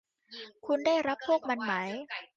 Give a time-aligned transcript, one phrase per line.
[0.65, 1.73] คุณได้รับพวกมันไหม